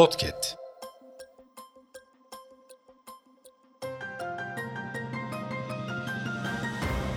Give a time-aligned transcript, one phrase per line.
[0.00, 0.56] Podcast.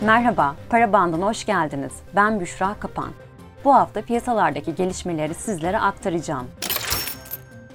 [0.00, 1.92] Merhaba, Para Bandı'na hoş geldiniz.
[2.16, 3.10] Ben Büşra Kapan.
[3.64, 6.46] Bu hafta piyasalardaki gelişmeleri sizlere aktaracağım.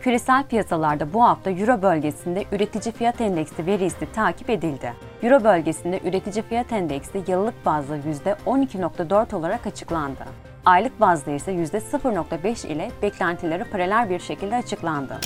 [0.01, 4.93] Küresel piyasalarda bu hafta Euro bölgesinde üretici fiyat endeksi verisi takip edildi.
[5.23, 10.25] Euro bölgesinde üretici fiyat endeksi yıllık bazda %12.4 olarak açıklandı.
[10.65, 15.19] Aylık bazda ise %0.5 ile beklentileri paralel bir şekilde açıklandı.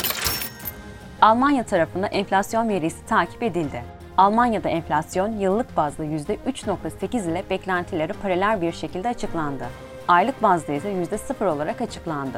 [1.22, 3.84] Almanya tarafında enflasyon verisi takip edildi.
[4.17, 9.66] Almanya'da enflasyon yıllık bazda %3.8 ile beklentileri paralel bir şekilde açıklandı.
[10.08, 12.38] Aylık bazda ise %0 olarak açıklandı.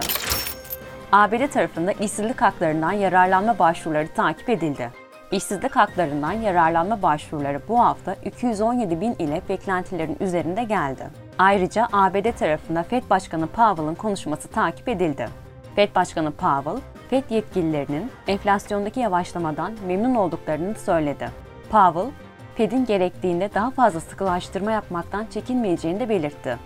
[1.11, 5.02] ABD tarafında işsizlik haklarından yararlanma başvuruları takip edildi.
[5.33, 11.07] İşsizlik haklarından yararlanma başvuruları bu hafta 217 bin ile beklentilerin üzerinde geldi.
[11.37, 15.27] Ayrıca ABD tarafında Fed Başkanı Powell'ın konuşması takip edildi.
[15.75, 16.77] Fed Başkanı Powell,
[17.09, 21.29] Fed yetkililerinin enflasyondaki yavaşlamadan memnun olduklarını söyledi.
[21.71, 22.11] Powell,
[22.55, 26.57] Fed'in gerektiğinde daha fazla sıkılaştırma yapmaktan çekinmeyeceğini de belirtti.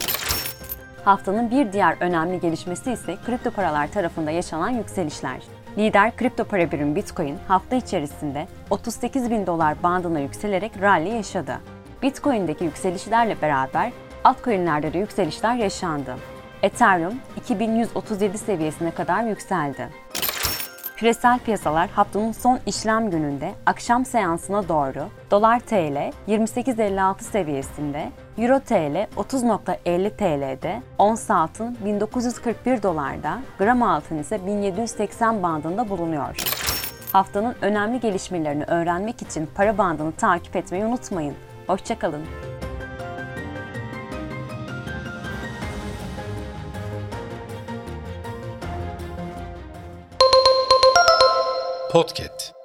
[1.05, 5.56] Haftanın bir diğer önemli gelişmesi ise kripto paralar tarafında yaşanan yükselişler.
[5.77, 11.57] Lider kripto para birimi Bitcoin hafta içerisinde 38 bin dolar bandına yükselerek rally yaşadı.
[12.01, 13.91] Bitcoin'deki yükselişlerle beraber
[14.23, 16.15] altcoin'lerde de yükselişler yaşandı.
[16.63, 19.89] Ethereum 2137 seviyesine kadar yükseldi.
[20.97, 29.07] Küresel piyasalar haftanın son işlem gününde akşam seansına doğru dolar TL 28.56 seviyesinde, euro TL
[29.17, 36.37] 30.50 TL'de, ons altın 1941 dolarda, gram altın ise 1780 bandında bulunuyor.
[37.13, 41.33] Haftanın önemli gelişmelerini öğrenmek için para bandını takip etmeyi unutmayın.
[41.67, 42.21] Hoşçakalın.
[51.89, 52.56] Podcast.